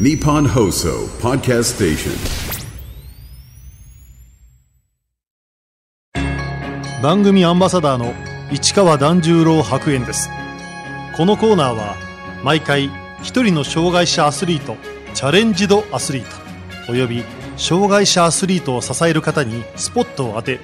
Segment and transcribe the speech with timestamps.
[0.00, 2.12] Nippon Hoso Podcast Station.
[7.02, 8.14] 番組アンバサダーの
[8.50, 10.30] 市川團十郎白猿です。
[11.14, 11.94] このコーナーは
[12.42, 12.90] 毎回
[13.22, 14.76] 一人の障害者アスリート
[15.12, 17.22] チャレンジドアスリートおよび
[17.58, 20.58] 障害者アスリートを支える方にスポットを当て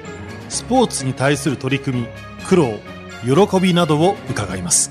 [0.49, 2.07] スポーツに対する取り組み
[2.47, 2.79] 苦労
[3.23, 4.91] 喜びなどを伺います。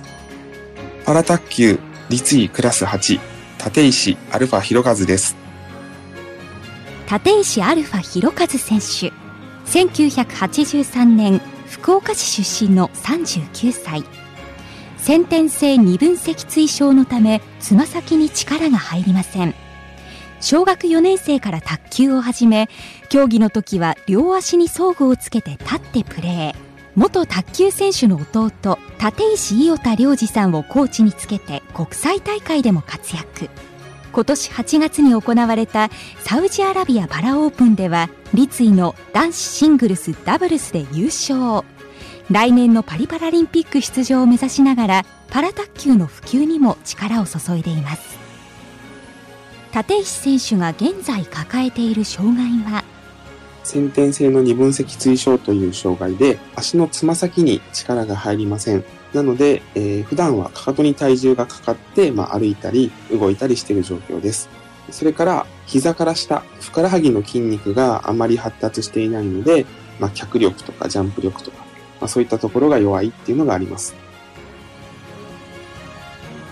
[1.06, 1.80] パラ卓球
[2.10, 5.36] 立位クラス8立石アルファ広和です。
[7.12, 9.14] 立石アルファ広和選手。
[9.66, 14.04] 1983年福岡市出身の39歳。
[14.98, 19.54] 先天性二分脊椎症のためつま先に力が入りません。
[20.40, 22.70] 小学4年生から卓球を始め
[23.10, 26.67] 競技の時は両足に装具をつけて立ってプレー。
[26.98, 28.50] 元卓球選手の弟
[29.00, 33.52] 立石伊予田良二さんをコーチにつけて国際大会でも活躍。
[34.12, 41.64] 今年8月に行われたサウジアラビアパラオープンでは立位の男子シングルスダブルスで優勝。
[42.32, 48.18] 来年のパリパラリンピック出場を目指しながらパラ卓球の普及にも力を注いでいます。
[49.72, 52.84] 立石選手が現在抱えている障害は
[53.68, 58.86] 先天性の二分脊椎症という障害で足のつま先に力が入りません。
[59.14, 64.50] なので、えー、普段はかかとに体重がかかって、まあ、歩いたり動いたりしている状況です。
[64.90, 69.66] それから膝から下ふくらはぎの筋肉があまり発達していないので、
[70.00, 71.58] まあ、脚力とかジャンプ力とか、
[72.00, 73.96] まあ、そういったところが弱いっていうのがあります。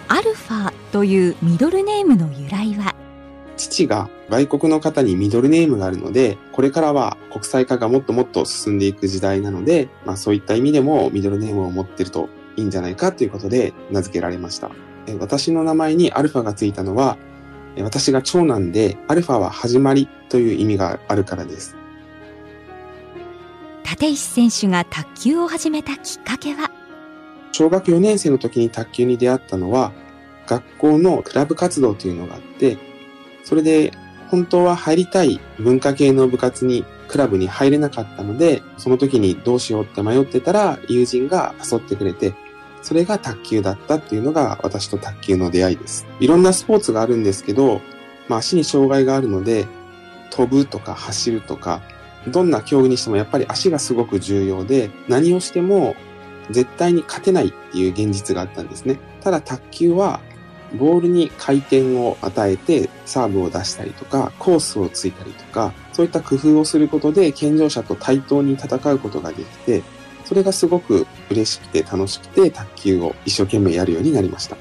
[0.09, 2.94] アルファというミドルネームの由来は
[3.56, 14.72] 父が外国の方にミドルネームがあるので、これからは国際化がもっともっと進んでいく時代なので、まあそういった意味でもミドルネームを持ってるといいんじゃないかということで名付けられました。
[15.20, 17.17] 私の名前にアルファがついたのは、
[17.80, 21.75] 私が長男でアルファは始まりという意味があるからです。
[23.84, 26.72] 立石選手が卓球を始めたきっかけは？
[27.52, 29.94] 小学4年生の時に卓球に出会ったのは、
[30.47, 32.78] 学校のクラブ活動というのがあって、
[33.45, 33.94] それで
[34.28, 42.34] 本当は入りたい文化系の部活にクラブに入れなかったので、その時にどうしようって迷ってたら友人が誘ってくれて、
[42.81, 46.05] それが卓球だったっていうのが私と卓球の出会いです。
[46.19, 47.81] いろんなスポーツがあるんですけど、
[48.28, 49.67] まあ足に障害があるので、
[50.31, 51.81] 飛ぶとか走るとか、
[52.28, 55.95] どんな競技にしてもやっぱり足がすごく重要で、何をしても
[56.50, 59.00] 絶対に勝てないっていう現実があったんですね。
[59.22, 60.19] ただ卓球は
[60.75, 69.84] ボールに回転を与えてサーブを出したりとか、コースをついたりとか、そういった工夫をすることで健常者と対等に戦うことができて、
[70.25, 74.58] それがすごく嬉しくて楽しくて卓球を一生懸命やるようになりました。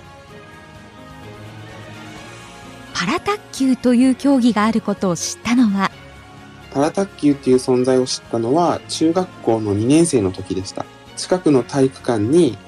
[2.92, 5.90] パラ卓球という競技があることを知ったのは？
[6.72, 10.84] パラ卓球っていう存在を知ったのは中学校の2年生の時でした。
[11.16, 12.58] 近くの体育館に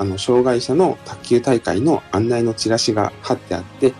[0.00, 3.92] あの、障害者の卓球大会の案内のチラシが貼ってあって、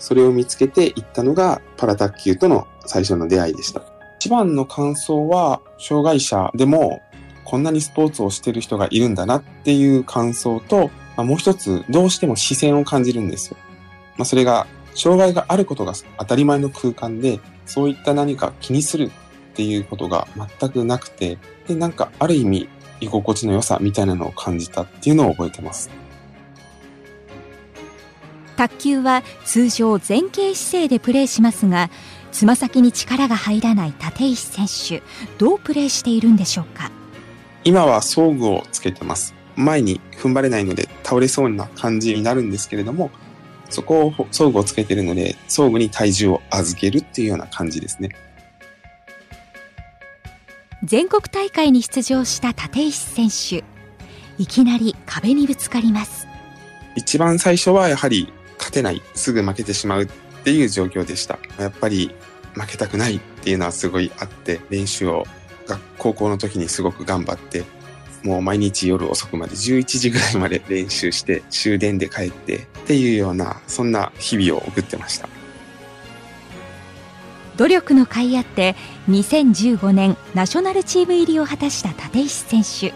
[0.00, 3.80] それを見つけて行ったのがパラ卓球との最初の出会いでした。
[4.18, 7.00] 一番の感想は、障害者でも
[7.44, 13.56] こんなにスポーツをしてる人がいるんだなっていう感想と、まあ、もう一つ、どうしても視線を感じるんですよ。
[14.16, 14.66] まあ、それが、
[14.96, 19.12] 障害があることが当たり前の空間で、そういった何か気にする
[19.52, 20.26] っていうことが
[20.58, 21.38] 全くなくて、
[21.68, 22.68] で、なんかある意味、
[23.00, 25.90] 居心地の良さみたいなのを感じたっていうのを覚えてます。
[28.56, 31.90] 卓球は通常前傾姿勢でプレーしますが
[32.30, 35.02] つま先に力が入らない立石選手
[35.38, 36.92] どうプレーしているんでしょうか？
[37.64, 39.34] 今は装具をつけてます。
[39.56, 43.10] 前に踏ん張れないので倒れそうな感じになるんですけれども
[43.70, 48.10] そこを装具をつけているので装具に体重を預けるっていうような感じですね
[50.84, 53.64] 全国大会に出場した立石選手。
[54.36, 56.28] いきなり壁にぶつかります。
[56.94, 60.06] 一番最初はやはり勝てないすぐ負けてしまうっ
[60.44, 61.38] ていう状況でした。
[61.58, 62.14] やっぱり
[62.52, 65.24] 負けたくないっていうのはすごいあって練習を
[65.96, 67.64] 高校の時にすごく頑張って
[68.22, 75.30] もう毎日夜遅くまで11時ぐらいまで練習して終電で帰ってっていうようなそんな日々を送ってました。
[77.56, 78.74] 努力の甲斐あって
[79.08, 82.94] 2015年ナショナルチーム入りを果たした立石選手。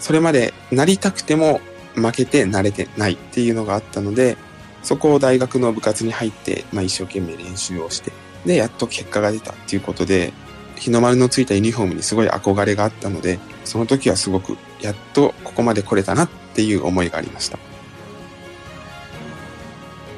[0.00, 1.60] それまでなりたくても
[1.94, 4.36] 負けて慣れてないっていうのがあったので
[4.82, 8.12] そこを大学の部活に入って、まあ、一生懸命練習をして
[8.44, 10.32] でやっと結果が出たっていうことで
[10.76, 17.58] 日の丸のついたユニフォームにすごい憧れがあったのでその時はすごくやっとここまで来れたなっていう思いがありました。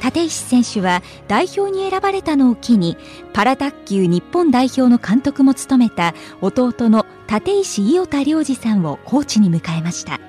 [0.04, 2.98] 立石選手は代表に選ばれたのを機に
[3.32, 10.20] パラ卓球日本代表の監督も務めた弟の立石伊予田良二さんをコーチに迎えました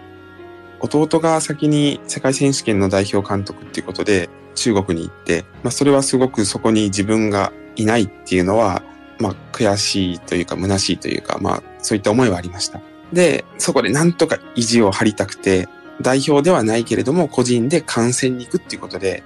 [0.80, 8.82] 弟が先に世界選手権の代表監督っていうことで中国に行って、まあ、それはすごくそこに自分がいないっていうのは、
[9.20, 12.80] まあ、悔しいというか虚しいというか、まあ、そういった思いはありました。
[13.12, 15.68] で、そこでなんとか意地を張りたくて、
[16.02, 19.24] 代表ではないけれども、個人で観戦に行くっていうことで、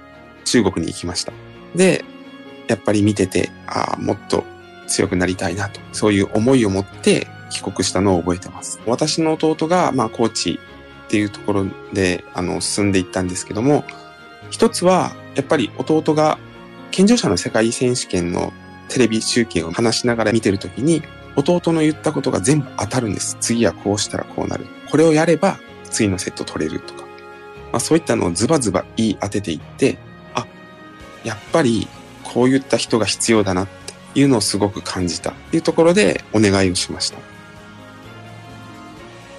[0.50, 1.32] 中国に行きました。
[1.76, 2.04] で、
[2.66, 4.44] やっぱり見てて、ああ、もっと
[4.88, 8.80] 強くなりたいなと、そういう思いを持って帰国したのを覚えてます。
[8.86, 10.58] 私の弟が、まあ、コーチ
[11.06, 13.84] っていうところで、あの、進んでいったんですけども、
[14.50, 16.38] 一つは、やっぱり弟が、
[16.90, 18.52] 健常者の世界選手権の
[18.88, 21.02] テレビ集計を話しながら見てるときに、
[21.36, 23.36] 弟の言ったことが全部当たるんです。
[23.40, 24.66] 次はこうしたらこうなる。
[24.90, 27.02] これをやれば次のセット取れるとか。
[27.72, 29.98] まあそういったのをズバズバ言い当てていって、
[31.24, 31.88] やっぱり
[32.24, 33.68] こういった人が必要だなっ
[34.14, 37.18] ていうのをすごく感じたっていうところでお願いをしました。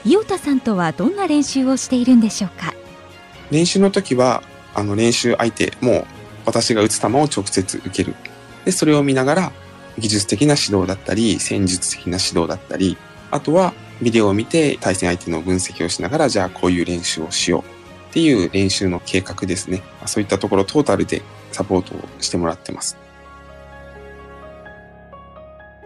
[0.04, 2.74] 伊予田さんとはどんな練習をしているんでしょうか？
[3.52, 4.42] 練習の時は、
[4.74, 6.08] あの練習相手も
[6.46, 8.16] 私が打つ球を直接受ける。
[8.66, 9.52] で、それを見ながら
[10.00, 12.98] 技術的な指導だったり、戦術的な指導だったり、
[13.30, 17.62] あとはビデオを見て対戦相手の分析をしながら、じゃあこういう練習をしよう
[18.10, 19.84] っていう練習の計画ですね。
[20.08, 21.22] そういったところトータルで
[21.52, 22.98] サポートをしてもらってます。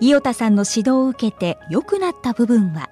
[0.02, 2.90] 伊予田さんの指導を受けて良くなった部分は？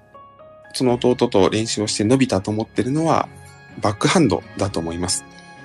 [0.72, 3.28] その弟と練習をして伸びたと思ってるのは
[3.80, 5.24] バックハンドだと思います。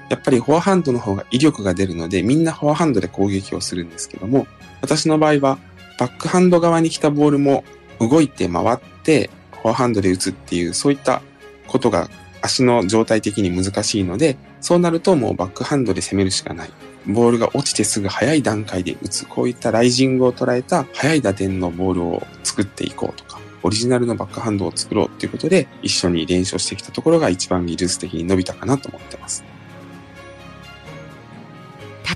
[0.10, 4.48] やっぱりフォアハンドの方が威力が出るのでみんなフォアハンドで攻撃をするんですけども
[4.82, 5.60] 私の場合は
[6.00, 7.64] バックハンド側に来たボールも
[8.00, 11.22] 動いて回ってフォアハンドで打つっていうそういった
[11.68, 12.10] ことが
[12.42, 16.70] 足の状態的に難しいのでそうなるともうバックハンドで攻めるしかない。
[17.08, 19.26] ボールが落ちてすぐ早い段階で打つ。
[19.26, 29.44] こういったライジングを捉えた早い打点のボールを作っていこうとか、オリジナルのバックハンドを作ろうっていうことで一緒に練習してきたところが一番技術的に伸びたかなと思ってます。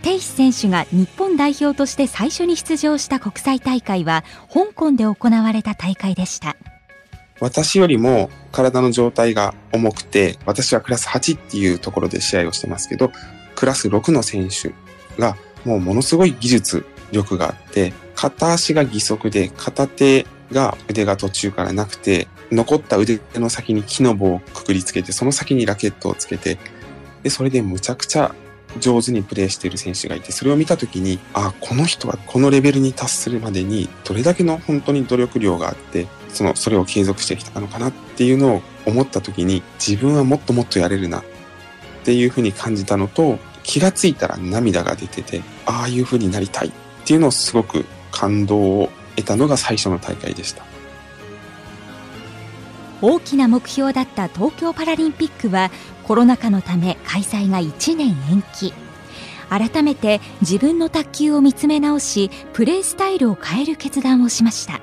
[0.04, 6.58] 立石選手が日本代表として最初に出場した国際大会は香港で行われた大会でした
[7.44, 13.12] 私よりも体の状態が重くて私はクラス8っていうところで試合をしてますけど
[13.56, 14.74] クラス6の選手
[15.22, 15.36] が
[15.66, 26.58] もうものすごい技術力があって片足が義足で片手が腕が途中からなくて残った腕の先に木の棒をくくりつけてその先にラケットをつけて
[27.24, 28.34] でそれでむちゃくちゃ
[28.80, 41.24] 上手にプレーしている選手がいて、それを見たときに、あ、この人はこのレベルに達するまでに、どれだけの本当に努力量があって、その、それを継続してきたのかなっていうのを思ったときに、自分はもっともっとやれるなっ
[42.04, 46.72] ていうふうに感じたのと、気がついたら涙が出てて、ああいうふうになりたいっ
[47.06, 50.66] ていうのをすごく感動を得たのが最初の大会でした。
[53.04, 55.72] 大きな目標だった東京パラリンピックは
[56.04, 58.74] コロナ禍のため開催が1年延期
[59.50, 64.80] 改めて自分の卓球を見つめ直しプレースタイルを変える決断をしました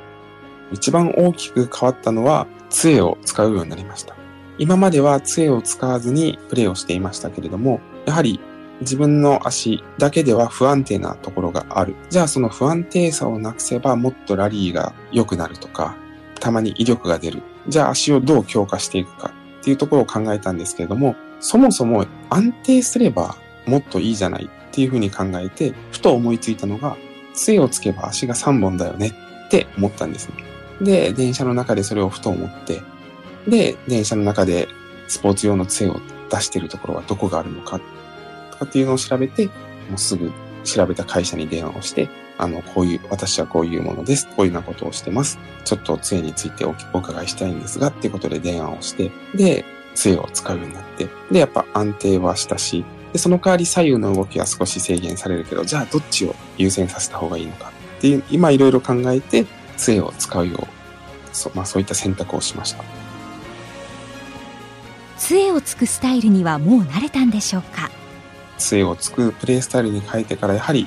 [0.73, 4.15] 一番大きく変わったのは杖を使うようになりました
[4.59, 8.41] 今までは杖を使わずにプレーをしていましたけれどもやはり
[8.81, 11.95] 自分の足だけでは不安定なところがある。
[12.09, 15.97] じゃあその不安定さをなくせばもっとラリーが良くなるとか、
[16.41, 17.43] たまに威力が出る。
[17.69, 26.97] じゃあ足をどう強化していくかっていうところを考えたんですけれども、そもそも安定すればもっといいじゃないっていうふうに考えて、ふと思いついたのが、
[27.35, 29.13] 杖をつけば足が3本だよね
[29.47, 30.50] って思ったんですね。
[30.81, 32.83] で、電車の中でそれをふと思って、
[33.47, 34.69] で、電車の中で
[35.09, 37.81] スポーツ用の杖を出してるところはどこがあるのか
[38.53, 39.53] とかっていうのを調べて、も
[39.97, 40.31] うすぐ
[40.65, 42.09] 調べた会社に電話をして、
[42.39, 44.27] あの、こういう、私はこういうものです。
[44.29, 45.39] こういうようなことをしてます。
[45.65, 59.45] ちょっと杖についてお伺いしたいんですが、っていうことで電話をして、で、杖を使うようになって、で、やっぱ安定はしたし、で、その代わり左右の動きは少し制限されるけど、じゃあどっちを優先させた方がいいのかっていう、今いろいろ考えて、
[59.81, 60.67] 杖を使うよう、
[61.33, 62.85] そまあそういった選択をしました。
[65.17, 67.91] 杖をつくスタイルにはもう慣れたんでしょうか？
[68.59, 70.87] 杖をつくプレースタイルに変えてからやはり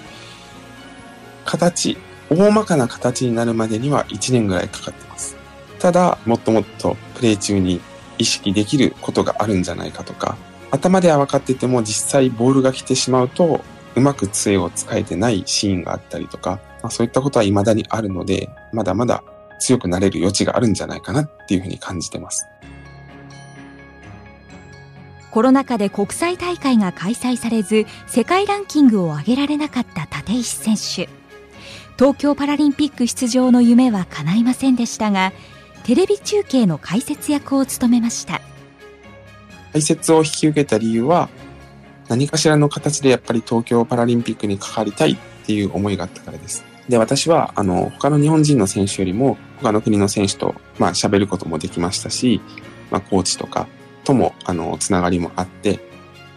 [1.44, 1.98] 形、
[2.30, 5.36] 大まかな形になるまでには1年ぐらいかかってます。
[5.80, 7.82] ただ、もっともっとプレイ中に
[8.18, 10.38] 意識できることがあるんじゃないかとか、
[10.72, 13.62] 頭では分かってても実際ボールが来てしまうと、
[13.96, 19.24] うまく杖を使えてないシーンがあったりとか、まあ、そういったことは未だにあるので、まだまだ
[19.60, 22.46] 強くなれる余地があるんじゃないかなっていうふうに感じてます。
[25.32, 31.10] コロナ禍で国際大会が開催されず世界ランキングを上げられなかった立石選手。
[31.98, 35.32] 東京パラリンピック出場の夢は叶いませんでしたが
[35.86, 38.42] テレビ中継の解説役を務めました。
[39.72, 41.30] 解説を引き受けた理由は
[42.10, 52.42] 何かしらの形でやっぱり東京パラリンピックに関わりたいっていう思いがあったからですで私はあの他の日本人の選手よりも他の国の選手とまあ喋ることもできましたし、
[52.92, 53.68] まあ、コーチとか
[54.04, 55.80] ともあのつながりもあって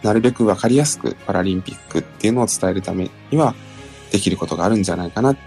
[0.03, 3.55] なるべくわかりやすくパラリンピックっていうのを伝えるためには
[4.11, 5.37] できることがあるんじゃないかなっ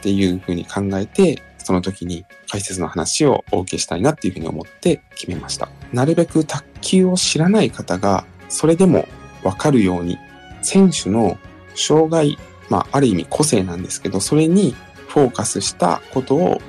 [0.00, 5.68] ていうふうに考えてその時に解説の話をお受けしたいなっていうふうに思って決めました。
[5.92, 9.06] なるべく卓球を知らない方がそれでも
[9.42, 10.16] わかるように
[10.62, 11.38] 選手の
[11.74, 14.74] 障害、まあある意味個性なんですけど、それに
[15.08, 16.60] フォーカスしたことを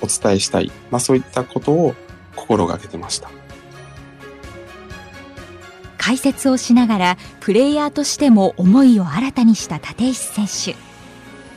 [0.00, 0.70] お伝えしたい。
[0.90, 1.94] まあそういったことを
[2.36, 3.30] 心がけてました。
[6.04, 10.76] 解説をしながらプレイヤーとしても思いを新たにした立石選手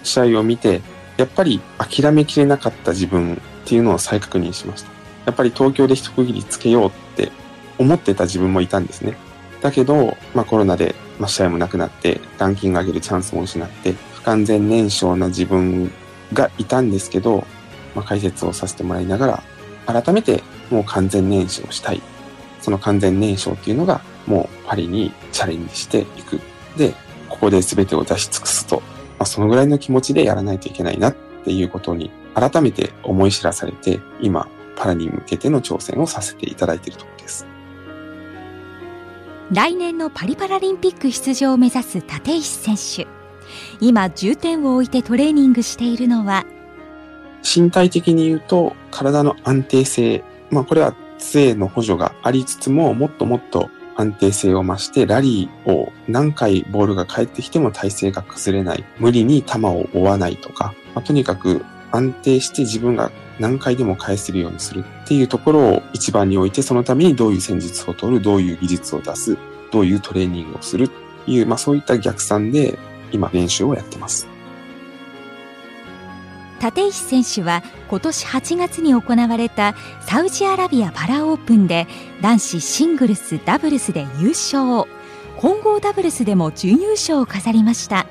[0.05, 0.81] 試合を見て
[1.17, 4.89] やっぱり諦めきれなかった自分っていうのを再確認しました
[5.25, 7.29] やっぱり東京で一区切りつけようって
[7.77, 9.17] 思ってた自分もいたんですね
[9.61, 15.91] だけど、まあ、コロナで、まあ、試合もなくなってランキング上げるチャンスも失って不完全燃焼な自分
[16.33, 17.45] がいたんですけど、
[17.95, 19.43] まあ、解説をさせてもらいなが
[19.87, 22.01] ら改めてもう完全燃焼したい
[22.61, 26.41] その完全燃焼っていうのがもうパリにチャレンジしていく。
[26.75, 26.93] で、
[27.29, 28.81] ここで全てを出し尽くすと、
[29.17, 37.47] まあ、そのぐらいの気持ちでやらないといけないなっていうことに改めて思い知らされて、今、パラに向けての挑戦をさせていただいているところです。
[39.51, 43.07] 来年のパリパラリンピック出場を目指す立石選手。
[43.79, 46.45] 今、重点を置いてトレーニングしているのは、
[47.43, 50.21] 身体的に言うと、体の安定性。
[50.51, 58.83] まあ、これは杖の補助がありつつも、もっともっと安定性を増して、ラリーを何回ボールが返ってきても体勢が崩れない。
[58.99, 61.63] 無理に球を追わないとか、まあ、とにかく
[61.93, 69.37] 安定して自分が何回でも返せるようにするっていうところを一番に置いて、そのためにどういう戦術を取る、どういう技術を出す、
[69.71, 70.87] どういうトレーニングをするっ
[71.25, 72.77] ていう、まあそういった逆算で
[73.11, 74.27] 今練習をやってます。
[76.61, 81.87] 立石選手は今年8月に行われたサウジアラビアパラオープンで
[82.21, 84.89] 男子シングルスダブルスで優勝
[85.37, 88.07] 混合ダブルスでも準優勝を飾りました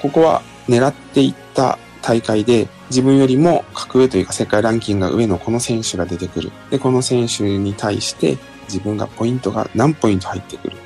[0.00, 6.52] ここは狙っていった大会で自分よりも格上というか世界ランキングが上のこの選手が出てくる。
[6.70, 10.76] でこの選手に対して自分がポイントが何ポイント入ってくる。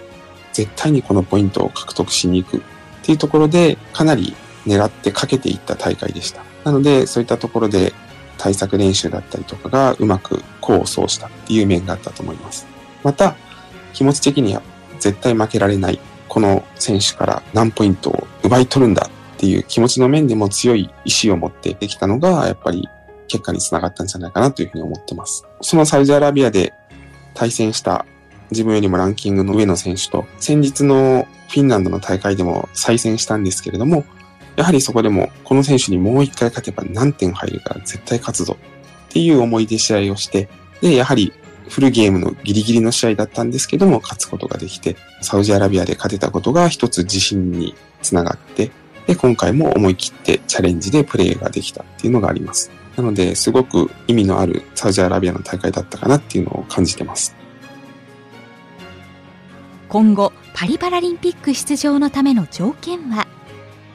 [0.52, 2.60] 絶対にこのポイントを獲得しに行くっ
[3.02, 4.34] ていうところでかなり
[4.66, 6.42] 狙ってかけていった大会でした。
[6.64, 7.92] なので、そういったところで
[8.38, 12.66] 対策練習だったりとかがうまく功を奏したっていう面があったと思います。
[13.02, 13.36] また、
[13.92, 14.62] 気持ち的には
[14.98, 22.88] 絶対負けられない、この選手から何ポイントを奪い取るんだっていう気持ちの面でも強い意志を持ってできたのが、やっぱり
[23.28, 25.44] 結果につながったんじゃないかなというふうに思ってます。
[25.60, 26.72] そのサウジアラビアで
[27.34, 28.06] 対戦した
[28.50, 34.04] 自分よりもランキングの上の選手と、先日のフィンランドの大会でも再戦したんですけれども、
[34.56, 38.56] やはりそこでも、この選手にもう一回勝てば何点入るから絶対勝つぞ
[39.08, 40.48] っていう思いで試合をして、
[40.80, 41.32] で、やはり
[41.68, 48.70] フルゲームのギリギリの試合だったんですけども、勝つことができて、サウジアラビアで勝てたことが一つ自信につながって、
[49.06, 52.70] で、今回も思い切ってチャレンジでプレーができたっていうのがあります。
[52.96, 57.36] なので、すごく意味のあるサウジアラビアの大会だったかなっていうのを感じてます。
[59.88, 63.26] 今後、パリパラリンピック出場のための条件は？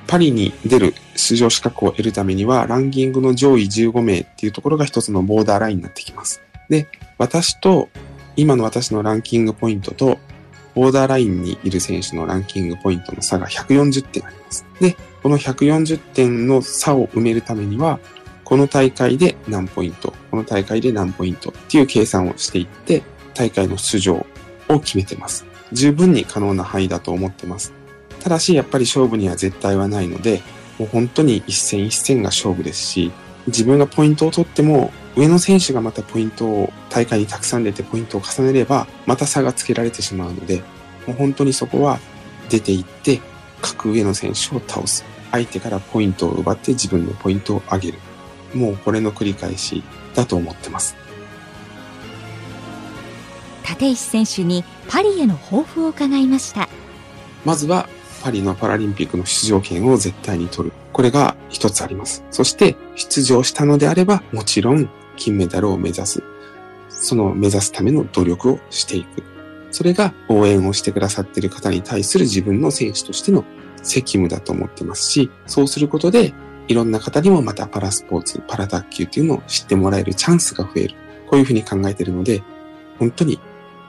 [0.08, 6.42] パリに出る出場資格を得るためには、ランキングの上位15名っていうところが一つのボーダーラインになってきます。
[6.70, 6.88] で、
[7.18, 7.90] 私と、
[8.36, 10.20] 今の私のランキングポイントと、
[10.74, 14.66] ボーダーラインにいる選手のランキングポイントの差が140点あります。
[14.80, 18.00] で、この140点の差を埋めるためには、
[18.44, 24.26] この大会で何ポイント、この大会で何ポイントっていう計算をしていって、大会の出場
[24.68, 25.46] を決めてます。
[25.72, 27.74] 十分に可能な範囲だと思ってます。
[28.20, 30.42] ただし、やっぱり勝負には絶対はないので、
[30.78, 33.12] もう本当に一戦一戦が勝負ですし、
[33.48, 40.64] 自分がポイントを取っても、上の選手がまたポイントを大会にたくさん出てポイントを重ねれば、また差がつけられてしまうので、
[41.06, 42.00] もう本当にそこは
[42.50, 43.20] 出ていって、
[43.62, 45.04] 格上の選手を倒す。
[45.32, 48.00] 相手からポイントを奪って自分のポイントを上げる。
[48.54, 50.96] もうこれの繰り返しだと思ってます。
[53.64, 56.68] 立石選手にパリへの抱負を伺いました。
[57.46, 57.88] まずは
[58.24, 60.76] パリのパラリンピックの出場権を絶対に取る。
[60.92, 62.24] これが一つあります。
[62.30, 66.24] そして出場したのであれば、もちろん金メダルを目指す。
[66.90, 69.24] その目指すための努力をしていく。
[69.72, 73.46] それが応援をしてくださっている方に対する自分の選手としての
[73.82, 76.34] 責務だと思ってますし、そうすることで、
[76.68, 80.96] いろんな方にもまたパラスポーツ、パラ卓球っていうのを知ってもらえるチャンスが増える。
[81.28, 82.44] こういうふうに考えているので、
[83.00, 83.40] 本当に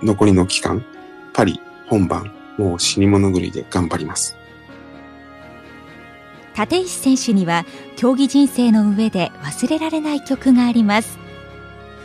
[0.02, 0.84] 残りの期間、
[1.32, 4.36] パリ、本番、もう死に物狂いで頑張ります。
[6.56, 7.64] 立石選手には
[7.96, 11.18] 競技人生の上で忘れられない曲があります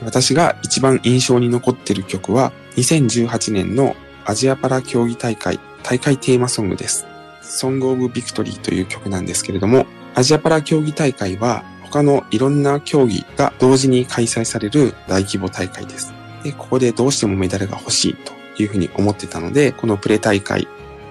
[0.04, 7.06] 私が一番印象に残っている曲は2018年のアジアパラ競技大会大会テーマソングです。
[7.42, 9.86] ソングオブビクトリーという曲なんですけれども、
[10.16, 16.14] アジアパラ競技大会は他のいろんな競技が同時に開催される大規模大会です。
[16.44, 20.68] で、ここでどうしてもメダルが欲しいというふうに思ってたので、このプレ大会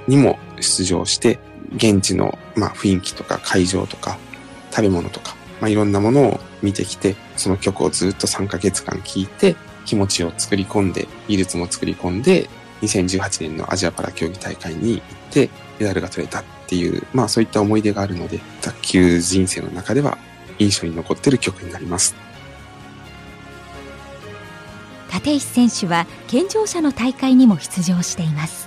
[0.07, 1.39] にも出場して、
[1.75, 4.19] 現地の、まあ、雰囲気とか会場とか
[4.71, 12.49] 食べ物とか、まあ、いろんなものを見てきて、その曲をずっと3ヶ月間聴いて、気持ちを作り込んで、技術も作り込んで、
[12.83, 20.19] 2018年のアジアパラ競技大会に行って、メダルが取れたっていう、まあそういった思い出があるので、卓球人生の中では
[20.59, 22.15] 印象に残っている曲になります。
[25.13, 28.66] 立石選手は健常者の大会にも出場しています。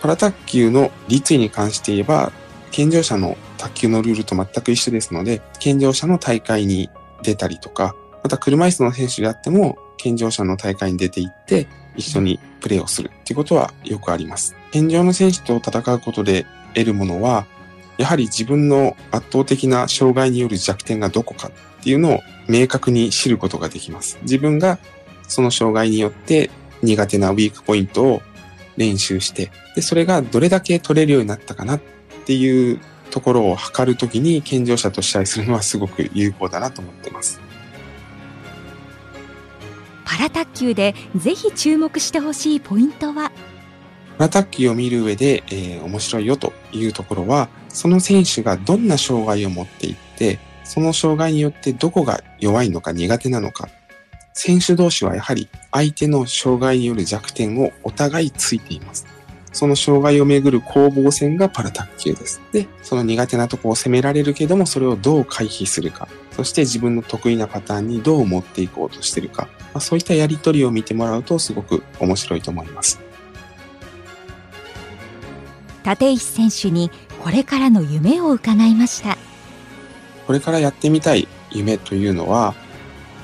[0.00, 2.32] パラ卓球の立位に関して言えば、
[2.70, 6.90] 健常者の卓球のルールと全く一緒ですので、健常者の大会に
[7.22, 14.54] 出たりとか、また車椅子の選手であっても、健常者の大会に出ていって、一緒にプレーをするっていうことはよくあります。
[14.70, 17.46] 健常の選手と戦うことで得るものは、
[17.96, 24.18] やはり自分の圧倒的な障害による弱点がどこかっていうのを明確に知ることができます。
[24.22, 24.78] 自分が
[25.26, 26.50] その障害によって
[26.82, 28.22] 苦手なウィークポイントを
[28.78, 31.80] 練習して、で、それがどれだけ取れるようになったかなっ
[32.24, 32.80] ていう
[33.10, 37.40] ところを測るときに健常者と試合するのはすごく有効だなと思ってます。
[40.04, 43.30] パラ卓球でぜひ注目してほしいポイントは？
[44.16, 53.68] パラ卓球を見る上で、えー、面白いよというところは、その選手がどんな障害を持っていって、その障害によってどこが弱いのか苦手なのか
[54.32, 59.06] 選手同士はやはり相手の障害による弱点をお互いついています。
[59.52, 62.40] その障害をめぐる攻防戦がパラ卓球です。
[62.52, 73.00] で、その苦手なとこを攻められるけども、それをどう回避するか、そして自分の得意なパターンにどう持っていこうとしているか、まあ、そういったやりとりを見てもらうとすごく面白いと思います。
[75.84, 76.90] 立石選手に
[77.22, 79.16] これからの夢を伺いました。
[80.26, 82.54] これからやってみたい夢というのは、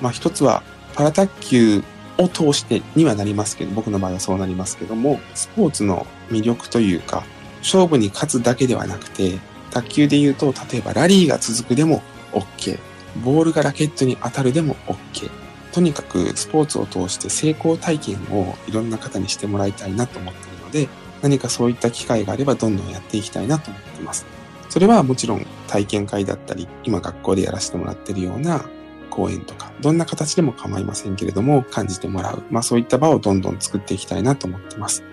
[0.01, 0.63] まあ一つは
[0.95, 1.83] パラ卓球
[2.19, 7.25] を通してにはなりますけど、僕の場合はそうなりますけども、スポーツの魅力というか、
[7.61, 9.39] 勝負に勝つだけではなくて、
[9.71, 12.03] 卓球で言うと、例えばラリーが続くでも
[12.33, 12.79] OK。
[13.23, 15.31] ボールがラケットに当たるでも OK。
[15.73, 20.89] とにかくスポーツを通して成功体験をいろんな方にしてもらいたいなと思っているので、
[21.23, 24.27] 何かそういった機会があればどんどんやっていきたいなと思っています。
[24.69, 28.69] それはもちろん体験会だったり、今学校でやらせてもらっているような
[29.15, 32.43] 講演とか、どんな形でも構いませんけれども、感じてもらう。
[32.51, 35.05] まあそういった場をどんどん作っていきたいなと思ってます。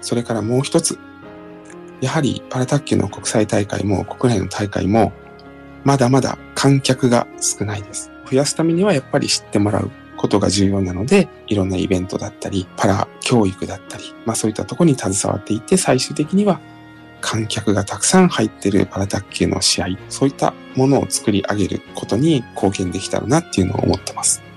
[0.00, 0.98] それからもう一つ。
[2.00, 5.12] やはりパラ卓球の国際大会も国内の大会も、
[5.84, 8.10] まだまだ観客が少ないです。
[8.28, 16.60] 増やすためにはやっぱり知ってもらうことが重要なので、いろんなイベントだったり、パラ教育だったり、まあそういったとこに携わっていって、最終的には
[17.20, 24.47] 観客がたくさん入ってるパラ卓球の試合、そういったものを作り上げることに貢献できたらなっていうのを思ってます。